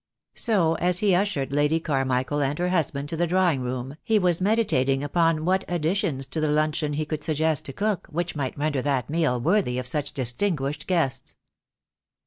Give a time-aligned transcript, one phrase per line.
[0.33, 4.41] So as he ushered Lady Carmichael and her husband to the drawing room he was
[4.41, 8.81] meditating upon what additions to the luncheon he could suggest to cook which might render
[8.81, 11.35] that meal worthy of such distinguished guests.